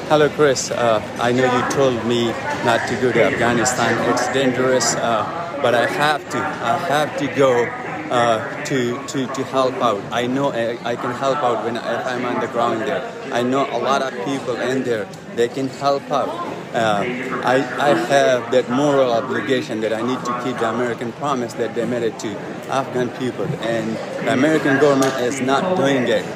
[0.09, 0.70] Hello, Chris.
[0.70, 2.26] Uh, I know you told me
[2.64, 4.11] not to go to Afghanistan.
[4.11, 6.38] It's dangerous, uh, but I have to.
[6.38, 7.64] I have to go
[8.11, 10.00] uh, to, to, to help out.
[10.12, 13.02] I know I, I can help out when if I'm on the ground there.
[13.32, 15.09] I know a lot of people in there.
[15.35, 16.28] They can help out.
[16.77, 17.03] Uh,
[17.43, 17.55] I,
[17.91, 21.87] I have that moral obligation that I need to keep the American promise that they
[21.87, 22.29] made it to
[22.69, 26.27] Afghan people, and the American government is not doing it.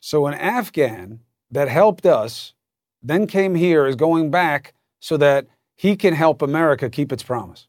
[0.00, 2.54] So an Afghan that helped us,
[3.02, 7.68] then came here, is going back so that he can help America keep its promise.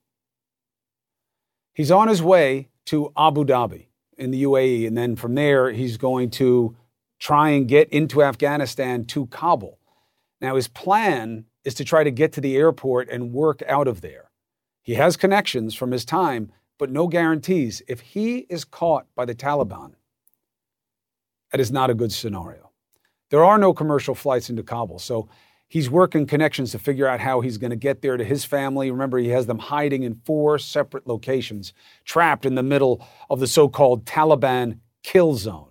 [1.74, 3.88] He's on his way to Abu Dhabi
[4.18, 6.78] in the UAE, and then from there, he's going to
[7.20, 9.79] try and get into Afghanistan to Kabul.
[10.41, 14.02] Now, his plan is to try to get to the airport and work out of
[14.02, 14.32] there.
[14.82, 17.82] He has connections from his time, but no guarantees.
[17.88, 19.93] If he is caught by the Taliban,
[21.52, 22.71] that is not a good scenario.
[23.30, 24.99] There are no commercial flights into Kabul.
[24.99, 25.30] So
[25.67, 28.89] he's working connections to figure out how he's going to get there to his family.
[28.89, 31.73] Remember, he has them hiding in four separate locations,
[32.06, 35.68] trapped in the middle of the so called Taliban kill zone.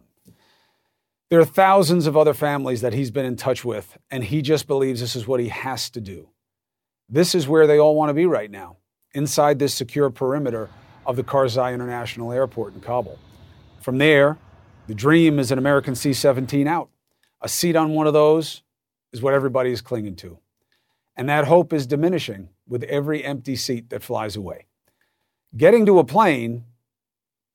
[1.31, 4.67] There are thousands of other families that he's been in touch with, and he just
[4.67, 6.31] believes this is what he has to do.
[7.09, 8.79] This is where they all want to be right now,
[9.13, 10.71] inside this secure perimeter
[11.05, 13.19] of the Karzai International Airport in Kabul.
[13.81, 14.39] From there,
[14.87, 16.89] the dream is an American C 17 out.
[17.43, 18.63] A seat on one of those
[19.13, 20.39] is what everybody is clinging to.
[21.15, 24.67] And that hope is diminishing with every empty seat that flies away.
[25.57, 26.65] Getting to a plane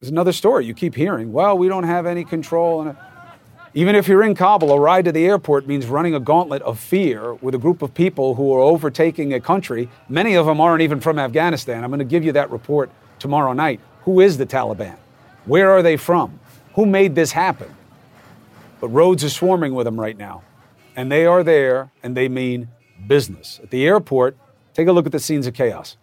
[0.02, 0.66] is another story.
[0.66, 2.96] You keep hearing, well, we don't have any control.
[3.76, 6.80] Even if you're in Kabul, a ride to the airport means running a gauntlet of
[6.80, 9.90] fear with a group of people who are overtaking a country.
[10.08, 11.84] Many of them aren't even from Afghanistan.
[11.84, 13.80] I'm going to give you that report tomorrow night.
[14.04, 14.96] Who is the Taliban?
[15.46, 16.40] Where are they from?
[16.76, 17.74] Who made this happen?
[18.80, 20.44] But roads are swarming with them right now.
[20.96, 22.68] And they are there and they mean
[23.08, 23.60] business.
[23.64, 24.38] At the airport,
[24.76, 25.98] take a look at the scenes of chaos.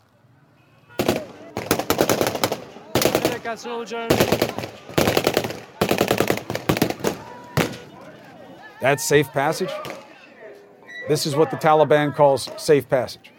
[8.80, 9.70] That's safe passage.
[11.08, 13.30] This is what the Taliban calls safe passage.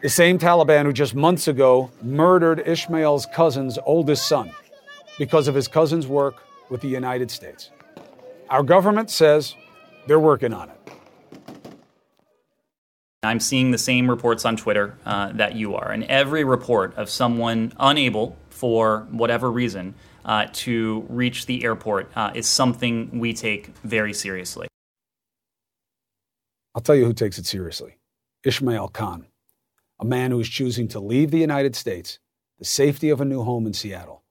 [0.00, 4.52] The same Taliban who just months ago murdered Ishmael's cousin's oldest son
[5.18, 7.70] because of his cousin's work with the United States.
[8.48, 9.54] Our government says
[10.06, 10.74] they're working on it.
[13.24, 15.90] I'm seeing the same reports on Twitter uh, that you are.
[15.90, 19.94] And every report of someone unable, for whatever reason,
[20.28, 24.68] uh, to reach the airport uh, is something we take very seriously.
[26.74, 27.96] I'll tell you who takes it seriously
[28.44, 29.26] Ishmael Khan,
[29.98, 32.18] a man who is choosing to leave the United States,
[32.58, 34.22] the safety of a new home in Seattle,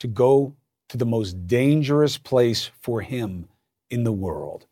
[0.00, 0.56] to go
[0.88, 3.48] to the most dangerous place for him
[3.90, 4.66] in the world,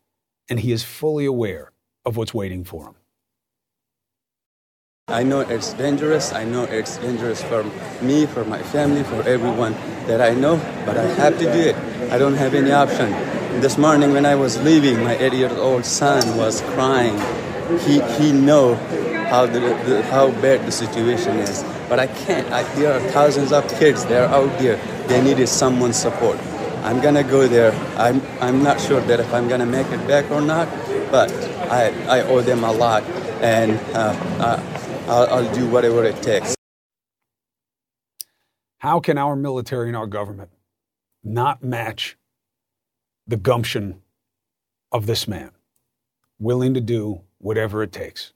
[0.49, 1.71] and he is fully aware
[2.03, 2.95] of what's waiting for him.
[5.09, 6.31] I know it's dangerous.
[6.31, 7.63] I know it's dangerous for
[8.01, 9.73] me, for my family, for everyone
[10.07, 11.75] that I know, but I have to do it.
[12.09, 13.11] I don't have any option.
[13.59, 17.19] This morning when I was leaving, my eight-year-old son was crying.
[17.81, 18.75] He, he know
[19.29, 21.63] how, the, the, how bad the situation is.
[21.89, 22.49] But I can't.
[22.53, 24.05] I, there are thousands of kids.
[24.05, 24.77] They're out there.
[25.07, 26.39] They needed someone's support.
[26.83, 27.71] I'm gonna go there.
[27.97, 30.67] I'm I'm not sure that if I'm gonna make it back or not,
[31.11, 31.31] but
[31.71, 33.03] I I owe them a lot,
[33.41, 36.55] and uh, uh, I'll, I'll do whatever it takes.
[38.77, 40.49] How can our military and our government
[41.23, 42.17] not match
[43.27, 44.01] the gumption
[44.91, 45.51] of this man,
[46.39, 48.31] willing to do whatever it takes?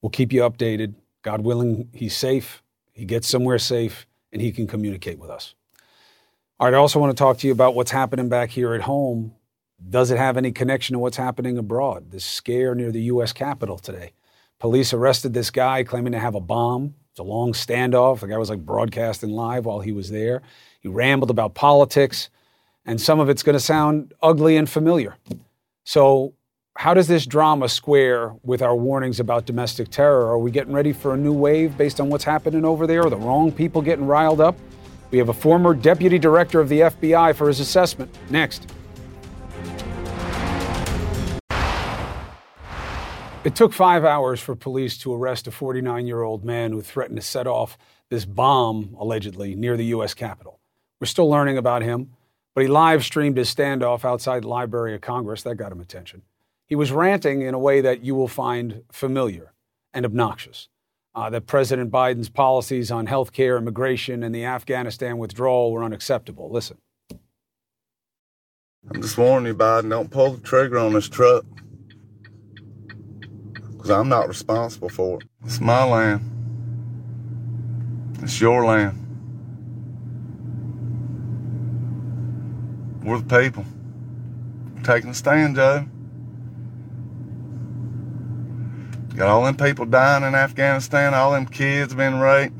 [0.00, 0.94] We'll keep you updated.
[1.22, 2.62] God willing, he's safe,
[2.92, 5.54] he gets somewhere safe, and he can communicate with us.
[6.58, 8.82] All right, I also want to talk to you about what's happening back here at
[8.82, 9.34] home.
[9.88, 12.10] Does it have any connection to what's happening abroad?
[12.10, 13.32] This scare near the U.S.
[13.32, 14.12] Capitol today.
[14.62, 16.94] Police arrested this guy claiming to have a bomb.
[17.10, 18.20] It's a long standoff.
[18.20, 20.40] The guy was like broadcasting live while he was there.
[20.78, 22.30] He rambled about politics,
[22.86, 25.16] and some of it's going to sound ugly and familiar.
[25.82, 26.34] So,
[26.76, 30.28] how does this drama square with our warnings about domestic terror?
[30.28, 33.04] Are we getting ready for a new wave based on what's happening over there?
[33.04, 34.56] Are the wrong people getting riled up?
[35.10, 38.16] We have a former deputy director of the FBI for his assessment.
[38.30, 38.72] Next.
[43.44, 47.18] It took five hours for police to arrest a 49 year old man who threatened
[47.18, 47.76] to set off
[48.08, 50.14] this bomb, allegedly, near the U.S.
[50.14, 50.60] Capitol.
[51.00, 52.12] We're still learning about him,
[52.54, 55.42] but he live streamed his standoff outside the Library of Congress.
[55.42, 56.22] That got him attention.
[56.66, 59.52] He was ranting in a way that you will find familiar
[59.92, 60.68] and obnoxious.
[61.14, 66.48] Uh, that President Biden's policies on health care, immigration, and the Afghanistan withdrawal were unacceptable.
[66.48, 66.78] Listen.
[68.88, 71.44] I'm just warning you, Biden, don't pull the trigger on this truck
[73.82, 75.26] because I'm not responsible for it.
[75.44, 76.20] It's my land.
[78.22, 78.96] It's your land.
[83.02, 83.64] We're the people.
[84.76, 85.84] We're taking a stand, Joe.
[89.16, 92.54] Got all them people dying in Afghanistan, all them kids being raped.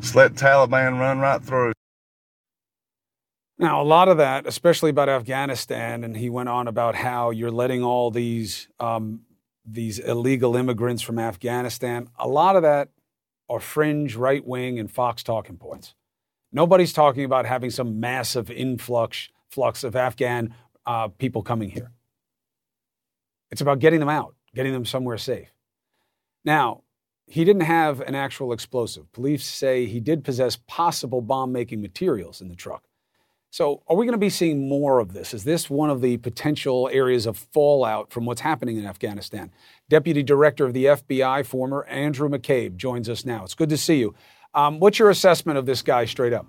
[0.00, 1.74] Just let Taliban run right through.
[3.62, 7.52] Now, a lot of that, especially about Afghanistan, and he went on about how you're
[7.52, 9.20] letting all these um,
[9.64, 12.08] these illegal immigrants from Afghanistan.
[12.18, 12.88] A lot of that
[13.48, 15.94] are fringe right wing and Fox talking points.
[16.50, 21.92] Nobody's talking about having some massive influx flux of Afghan uh, people coming here.
[23.52, 25.52] It's about getting them out, getting them somewhere safe.
[26.44, 26.82] Now,
[27.28, 29.12] he didn't have an actual explosive.
[29.12, 32.88] Police say he did possess possible bomb making materials in the truck.
[33.52, 35.34] So, are we going to be seeing more of this?
[35.34, 39.50] Is this one of the potential areas of fallout from what's happening in Afghanistan?
[39.90, 43.44] Deputy Director of the FBI, former Andrew McCabe, joins us now.
[43.44, 44.14] It's good to see you.
[44.54, 46.46] Um, what's your assessment of this guy straight up?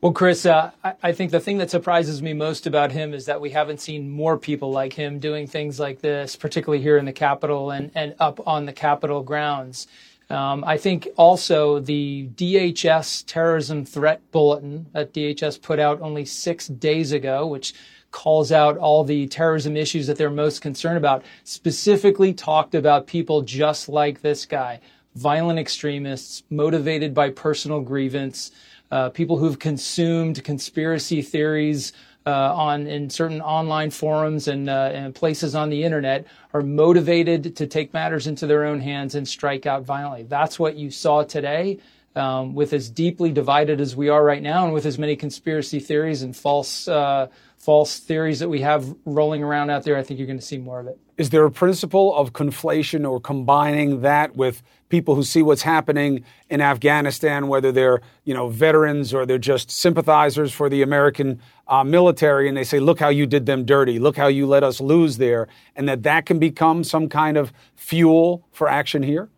[0.00, 0.70] Well, Chris, uh,
[1.02, 4.08] I, think the thing that surprises me most about him is that we haven't seen
[4.08, 8.14] more people like him doing things like this, particularly here in the Capitol and, and
[8.20, 9.88] up on the Capitol grounds.
[10.28, 16.66] Um, I think also the DHS terrorism threat bulletin that DHS put out only six
[16.66, 17.74] days ago, which
[18.10, 23.42] calls out all the terrorism issues that they're most concerned about, specifically talked about people
[23.42, 24.80] just like this guy,
[25.14, 28.50] violent extremists motivated by personal grievance,
[28.90, 31.92] uh, people who've consumed conspiracy theories
[32.30, 37.66] on in certain online forums and, uh, and places on the internet are motivated to
[37.66, 40.24] take matters into their own hands and strike out violently.
[40.24, 41.78] That's what you saw today.
[42.16, 45.80] Um, with as deeply divided as we are right now, and with as many conspiracy
[45.80, 50.18] theories and false uh, false theories that we have rolling around out there, I think
[50.18, 50.98] you're going to see more of it.
[51.18, 56.24] Is there a principle of conflation or combining that with people who see what's happening
[56.48, 61.84] in Afghanistan, whether they're you know veterans or they're just sympathizers for the American uh,
[61.84, 63.98] military, and they say, "Look how you did them dirty.
[63.98, 67.52] Look how you let us lose there," and that that can become some kind of
[67.74, 69.28] fuel for action here?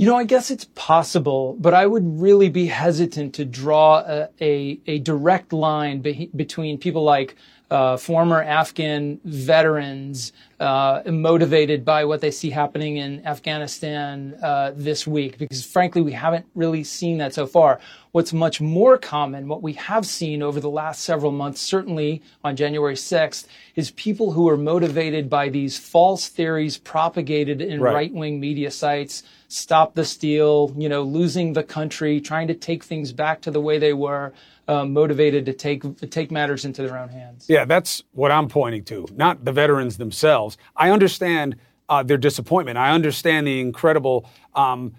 [0.00, 4.30] You know, I guess it's possible, but I would really be hesitant to draw a,
[4.40, 7.36] a, a direct line be, between people like
[7.70, 15.06] uh, former Afghan veterans uh, motivated by what they see happening in Afghanistan uh, this
[15.06, 17.78] week, because frankly, we haven't really seen that so far.
[18.12, 22.56] What's much more common, what we have seen over the last several months, certainly on
[22.56, 28.40] January 6th, is people who are motivated by these false theories propagated in right wing
[28.40, 33.40] media sites stop the steal, you know, losing the country, trying to take things back
[33.40, 34.32] to the way they were,
[34.68, 37.46] uh, motivated to take to take matters into their own hands.
[37.48, 40.56] Yeah, that's what I'm pointing to, not the veterans themselves.
[40.76, 41.56] I understand
[41.88, 42.78] uh, their disappointment.
[42.78, 44.24] I understand the incredible,
[44.54, 44.94] um,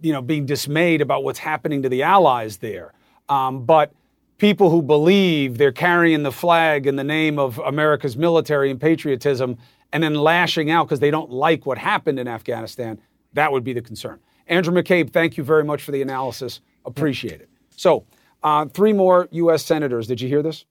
[0.00, 2.92] you know, being dismayed about what's happening to the allies there.
[3.28, 3.92] Um, but
[4.38, 9.58] people who believe they're carrying the flag in the name of America's military and patriotism
[9.92, 13.00] and then lashing out because they don't like what happened in Afghanistan,
[13.36, 14.18] that would be the concern.
[14.48, 16.60] Andrew McCabe, thank you very much for the analysis.
[16.84, 17.48] Appreciate it.
[17.76, 18.04] So,
[18.42, 19.64] uh, three more U.S.
[19.64, 20.06] senators.
[20.06, 20.66] Did you hear this?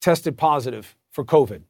[0.00, 1.62] tested positive for COVID.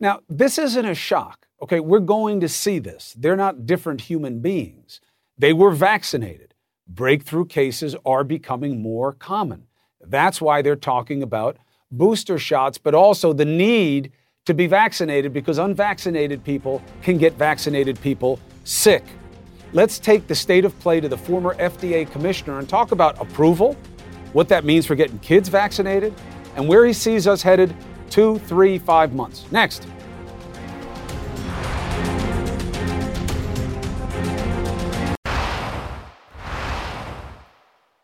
[0.00, 1.46] Now, this isn't a shock.
[1.62, 3.14] Okay, we're going to see this.
[3.18, 5.00] They're not different human beings.
[5.38, 6.54] They were vaccinated.
[6.88, 9.66] Breakthrough cases are becoming more common.
[10.00, 11.56] That's why they're talking about
[11.90, 14.12] booster shots, but also the need
[14.44, 19.04] to be vaccinated because unvaccinated people can get vaccinated people sick.
[19.74, 23.74] Let's take the state of play to the former FDA commissioner and talk about approval,
[24.34, 26.12] what that means for getting kids vaccinated,
[26.56, 27.74] and where he sees us headed
[28.10, 29.50] two, three, five months.
[29.50, 29.86] Next.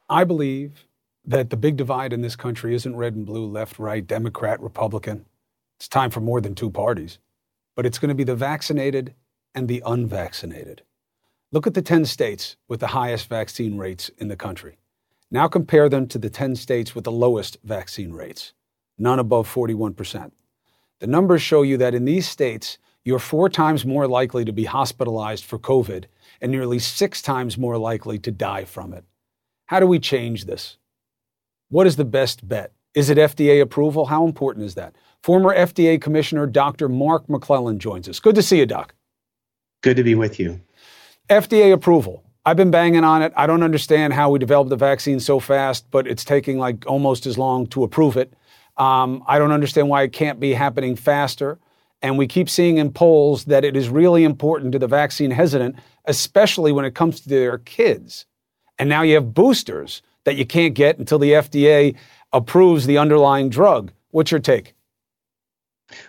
[0.08, 0.86] I believe
[1.26, 5.26] that the big divide in this country isn't red and blue, left, right, Democrat, Republican.
[5.76, 7.18] It's time for more than two parties.
[7.76, 9.14] But it's going to be the vaccinated
[9.54, 10.80] and the unvaccinated.
[11.50, 14.76] Look at the 10 states with the highest vaccine rates in the country.
[15.30, 18.52] Now compare them to the 10 states with the lowest vaccine rates,
[18.98, 20.30] none above 41%.
[21.00, 24.64] The numbers show you that in these states, you're four times more likely to be
[24.64, 26.04] hospitalized for COVID
[26.42, 29.04] and nearly six times more likely to die from it.
[29.66, 30.76] How do we change this?
[31.70, 32.72] What is the best bet?
[32.92, 34.04] Is it FDA approval?
[34.06, 34.96] How important is that?
[35.22, 36.90] Former FDA Commissioner Dr.
[36.90, 38.20] Mark McClellan joins us.
[38.20, 38.94] Good to see you, Doc.
[39.80, 40.60] Good to be with you.
[41.28, 42.24] FDA approval.
[42.46, 43.32] I've been banging on it.
[43.36, 47.26] I don't understand how we developed the vaccine so fast, but it's taking like almost
[47.26, 48.32] as long to approve it.
[48.78, 51.58] Um, I don't understand why it can't be happening faster.
[52.00, 55.76] And we keep seeing in polls that it is really important to the vaccine hesitant,
[56.06, 58.24] especially when it comes to their kids.
[58.78, 61.96] And now you have boosters that you can't get until the FDA
[62.32, 63.92] approves the underlying drug.
[64.12, 64.74] What's your take?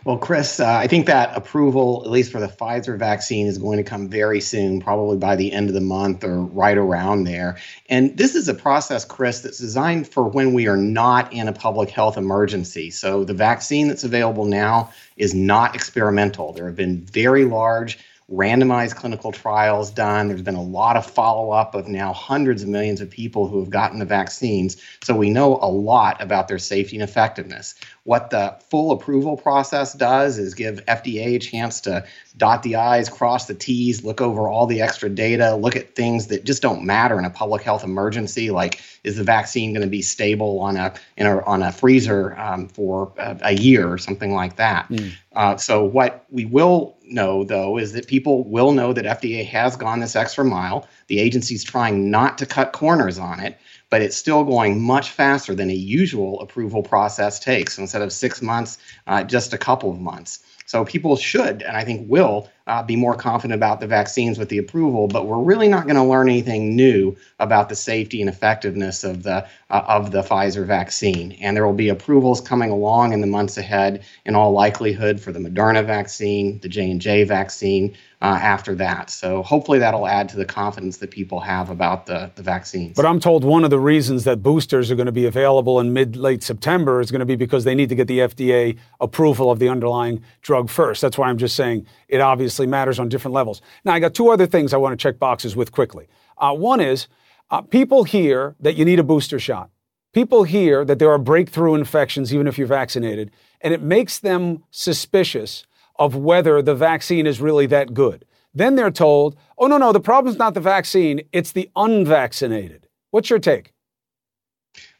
[0.03, 3.77] Well, Chris, uh, I think that approval, at least for the Pfizer vaccine, is going
[3.77, 7.57] to come very soon, probably by the end of the month or right around there.
[7.89, 11.53] And this is a process, Chris, that's designed for when we are not in a
[11.53, 12.91] public health emergency.
[12.91, 16.51] So the vaccine that's available now is not experimental.
[16.51, 17.99] There have been very large
[18.31, 20.27] randomized clinical trials done.
[20.27, 23.59] There's been a lot of follow up of now hundreds of millions of people who
[23.59, 24.77] have gotten the vaccines.
[25.01, 27.75] So we know a lot about their safety and effectiveness.
[28.03, 32.05] What the full approval process does is give FDA a chance to
[32.39, 36.27] dot the I's, cross the T's, look over all the extra data, look at things
[36.27, 39.89] that just don't matter in a public health emergency, like is the vaccine going to
[39.89, 43.97] be stable on a, in a on a freezer um, for a, a, year or
[43.97, 44.87] something like that.
[44.89, 45.11] Mm.
[45.33, 49.75] Uh, so what we will know though is that people will know that FDA has
[49.75, 50.87] gone this extra mile.
[51.07, 53.57] The agency's trying not to cut corners on it
[53.89, 57.75] but it's still going much faster than a usual approval process takes.
[57.75, 58.77] So instead of six months,
[59.07, 60.43] uh, just a couple of months.
[60.69, 64.49] So people should, and I think will, uh, be more confident about the vaccines with
[64.49, 65.07] the approval.
[65.07, 69.23] But we're really not going to learn anything new about the safety and effectiveness of
[69.23, 71.31] the uh, of the Pfizer vaccine.
[71.41, 75.31] And there will be approvals coming along in the months ahead, in all likelihood, for
[75.31, 79.09] the Moderna vaccine, the J and J vaccine, uh, after that.
[79.09, 82.95] So hopefully that'll add to the confidence that people have about the, the vaccines.
[82.95, 85.93] But I'm told one of the reasons that boosters are going to be available in
[85.93, 89.49] mid late September is going to be because they need to get the FDA approval
[89.49, 91.01] of the underlying drug first.
[91.01, 93.61] That's why I'm just saying it obviously matters on different levels.
[93.85, 96.07] Now, I got two other things I want to check boxes with quickly.
[96.37, 97.07] Uh, one is
[97.51, 99.69] uh, people hear that you need a booster shot.
[100.11, 104.63] People hear that there are breakthrough infections even if you're vaccinated, and it makes them
[104.71, 105.65] suspicious
[105.99, 108.25] of whether the vaccine is really that good.
[108.53, 112.87] Then they're told, oh, no, no, the problem's not the vaccine, it's the unvaccinated.
[113.11, 113.73] What's your take?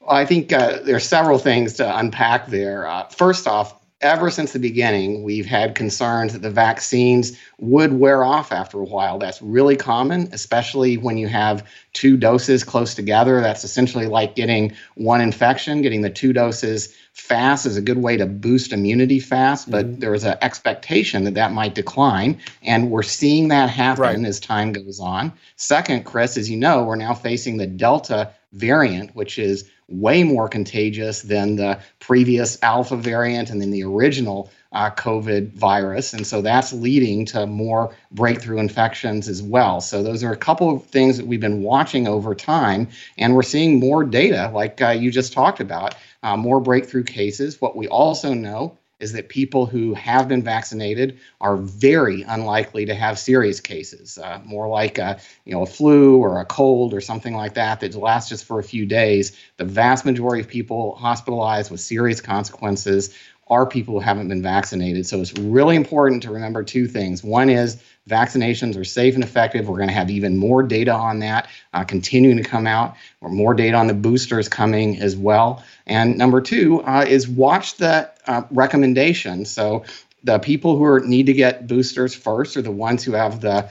[0.02, 2.86] Well, I think uh, there are several things to unpack there.
[2.86, 8.24] Uh, first off, ever since the beginning, we've had concerns that the vaccines would wear
[8.24, 9.20] off after a while.
[9.20, 13.41] That's really common, especially when you have two doses close together.
[13.41, 15.82] That's essentially like getting one infection.
[15.82, 20.00] Getting the two doses fast is a good way to boost immunity fast, but mm-hmm.
[20.00, 22.39] there was an expectation that that might decline.
[22.64, 24.26] And we're seeing that happen right.
[24.26, 25.34] as time goes on.
[25.58, 30.48] Second, Chris, as you know, we're now facing the Delta variant, which is way more
[30.48, 36.14] contagious than the previous alpha variant and then the original uh, COVID virus.
[36.14, 39.82] And so that's leading to more breakthrough infections as well.
[39.82, 42.90] So those are a couple of things that we've been watching over time.
[43.18, 47.60] And we're seeing more data, like uh, you just talked about, uh, more breakthrough cases.
[47.60, 52.93] What we also know is that people who have been vaccinated are very unlikely to
[52.93, 57.02] have serious cases, uh, more like a, you know, a flu or a cold or
[57.02, 59.38] something like that that lasts just for a few days.
[59.58, 63.16] The vast majority of people hospitalized with serious consequences
[63.50, 65.06] are people who haven't been vaccinated.
[65.06, 67.24] So it's really important to remember two things.
[67.24, 69.68] One is vaccinations are safe and effective.
[69.68, 73.30] We're going to have even more data on that uh, continuing to come out, or
[73.30, 75.64] more data on the boosters coming as well.
[75.88, 79.50] And number two uh, is watch the uh, recommendations.
[79.50, 79.84] So
[80.24, 83.70] the people who are, need to get boosters first are the ones who have the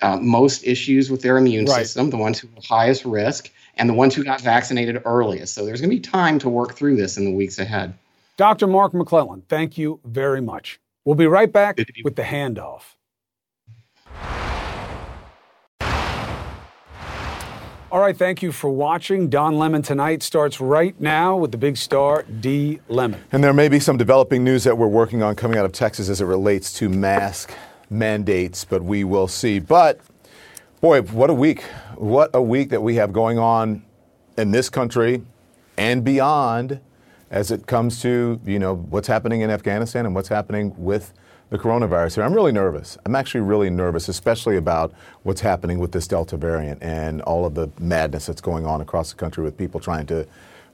[0.00, 1.76] uh, most issues with their immune right.
[1.86, 5.54] system, the ones who have highest risk, and the ones who got vaccinated earliest.
[5.54, 7.94] So there's going to be time to work through this in the weeks ahead.
[8.42, 8.66] Dr.
[8.66, 10.80] Mark McClellan, thank you very much.
[11.04, 12.96] We'll be right back with the handoff.
[17.92, 19.28] All right, thank you for watching.
[19.28, 22.80] Don Lemon tonight starts right now with the big star, D.
[22.88, 23.22] Lemon.
[23.30, 26.08] And there may be some developing news that we're working on coming out of Texas
[26.08, 27.52] as it relates to mask
[27.90, 29.60] mandates, but we will see.
[29.60, 30.00] But
[30.80, 31.62] boy, what a week.
[31.94, 33.84] What a week that we have going on
[34.36, 35.22] in this country
[35.78, 36.80] and beyond
[37.32, 41.14] as it comes to, you know, what's happening in Afghanistan and what's happening with
[41.48, 42.24] the coronavirus here.
[42.24, 42.96] I'm really nervous.
[43.04, 47.54] I'm actually really nervous, especially about what's happening with this Delta variant and all of
[47.54, 50.26] the madness that's going on across the country with people trying to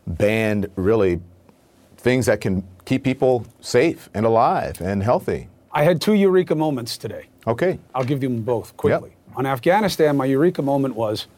[0.07, 1.21] ban really
[1.97, 5.49] things that can keep people safe and alive and healthy.
[5.73, 7.27] I had two eureka moments today.
[7.47, 7.79] Okay.
[7.95, 9.11] I'll give you them both quickly.
[9.11, 9.37] Yep.
[9.39, 11.29] On Afghanistan, my eureka moment was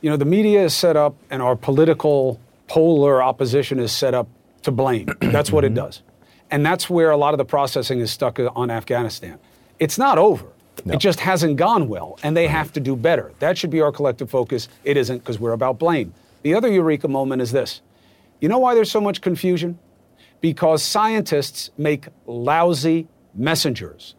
[0.00, 4.28] you know, the media is set up and our political polar opposition is set up
[4.62, 5.08] to blame.
[5.20, 5.86] That's what it mm-hmm.
[5.86, 6.02] does.
[6.52, 9.38] And that's where a lot of the processing is stuck on Afghanistan.
[9.78, 10.46] It's not over.
[10.84, 10.94] No.
[10.94, 13.32] It just hasn't gone well, and they have to do better.
[13.38, 14.68] That should be our collective focus.
[14.82, 16.12] It isn't because we're about blame.
[16.42, 17.82] The other eureka moment is this
[18.40, 19.78] you know why there's so much confusion?
[20.40, 24.14] Because scientists make lousy messengers.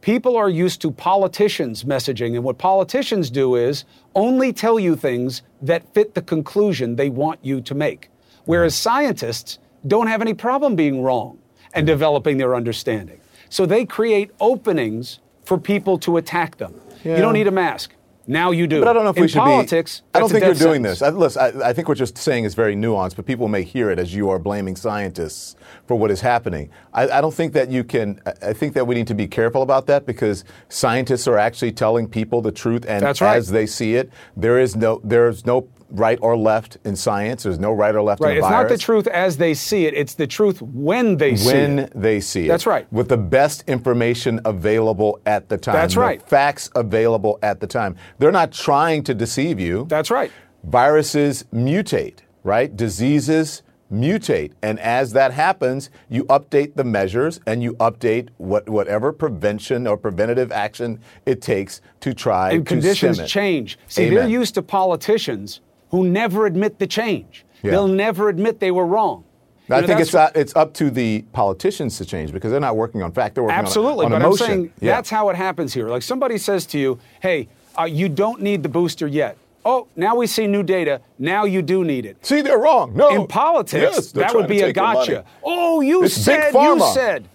[0.00, 3.84] People are used to politicians messaging, and what politicians do is
[4.14, 8.08] only tell you things that fit the conclusion they want you to make.
[8.44, 8.82] Whereas mm-hmm.
[8.82, 11.38] scientists don't have any problem being wrong
[11.74, 13.20] and developing their understanding.
[13.48, 16.80] So they create openings for people to attack them.
[17.04, 17.16] Yeah.
[17.16, 17.92] You don't need a mask.
[18.28, 18.80] Now you do.
[18.80, 20.06] But I don't know if In we should politics, be.
[20.14, 20.98] I don't think you're doing sentence.
[20.98, 21.02] this.
[21.02, 23.90] I, listen, I, I, think what you're saying is very nuanced, but people may hear
[23.90, 25.54] it as you are blaming scientists
[25.86, 26.70] for what is happening.
[26.92, 28.20] I, I don't think that you can.
[28.42, 32.08] I think that we need to be careful about that because scientists are actually telling
[32.08, 33.36] people the truth and right.
[33.36, 34.10] as they see it.
[34.36, 35.00] There is no.
[35.04, 37.44] There is no right or left in science.
[37.44, 38.32] There's no right or left right.
[38.32, 38.70] in it's virus.
[38.70, 39.94] not the truth as they see it.
[39.94, 41.94] It's the truth when they see when it.
[41.94, 42.48] When they see it.
[42.48, 42.90] That's right.
[42.92, 45.74] With the best information available at the time.
[45.74, 46.22] That's right.
[46.22, 47.96] Facts available at the time.
[48.18, 49.86] They're not trying to deceive you.
[49.88, 50.30] That's right.
[50.64, 52.74] Viruses mutate, right?
[52.74, 53.62] Diseases
[53.92, 54.52] mutate.
[54.62, 59.96] And as that happens, you update the measures and you update what, whatever prevention or
[59.96, 63.78] preventative action it takes to try and to conditions change.
[63.86, 64.14] See, Amen.
[64.14, 65.60] they're used to politicians
[65.90, 67.44] who never admit the change.
[67.62, 67.72] Yeah.
[67.72, 69.24] They'll never admit they were wrong.
[69.68, 73.02] I think it's uh, it's up to the politicians to change because they're not working
[73.02, 73.34] on fact.
[73.34, 74.44] They're working Absolutely, on, on but emotion.
[74.44, 74.94] I'm saying yeah.
[74.94, 75.88] that's how it happens here.
[75.88, 80.14] Like somebody says to you, "Hey, uh, you don't need the booster yet." Oh, now
[80.14, 81.00] we see new data.
[81.18, 82.24] Now you do need it.
[82.24, 82.94] See, they're wrong.
[82.94, 83.08] No.
[83.08, 85.24] In politics, yes, that would be a gotcha.
[85.42, 87.28] Oh, you it's said, you said.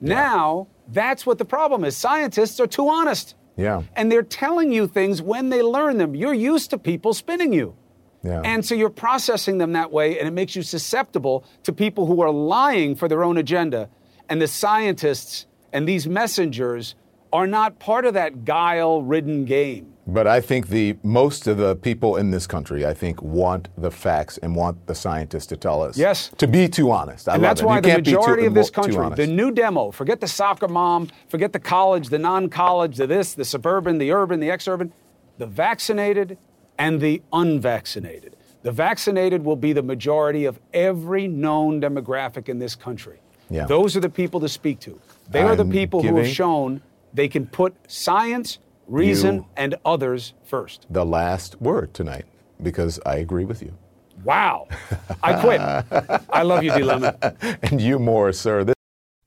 [0.00, 1.96] Now, that's what the problem is.
[1.96, 3.36] Scientists are too honest.
[3.56, 3.84] Yeah.
[3.94, 6.16] And they're telling you things when they learn them.
[6.16, 7.76] You're used to people spinning you.
[8.22, 8.40] Yeah.
[8.44, 12.20] And so you're processing them that way, and it makes you susceptible to people who
[12.22, 13.88] are lying for their own agenda.
[14.28, 16.94] And the scientists and these messengers
[17.32, 19.92] are not part of that guile ridden game.
[20.06, 23.90] But I think the most of the people in this country, I think, want the
[23.90, 25.98] facts and want the scientists to tell us.
[25.98, 26.30] Yes.
[26.38, 27.28] To be too honest.
[27.28, 27.66] I and that's it.
[27.66, 31.10] why you the majority too, of this country, the new demo, forget the soccer mom,
[31.28, 34.92] forget the college, the non college, the this, the suburban, the urban, the ex urban,
[35.38, 36.38] the vaccinated
[36.78, 38.36] and the unvaccinated.
[38.62, 43.20] The vaccinated will be the majority of every known demographic in this country.
[43.48, 43.66] Yeah.
[43.66, 45.00] Those are the people to speak to.
[45.30, 46.82] They are the people who have shown
[47.14, 50.86] they can put science, reason, and others first.
[50.90, 52.26] the last word tonight
[52.62, 53.72] because I agree with you.
[54.24, 54.66] Wow.
[55.22, 55.60] I quit.
[56.30, 56.82] I love you, D.
[56.82, 57.14] Lemon.
[57.62, 58.64] and you more, sir.
[58.64, 58.75] This-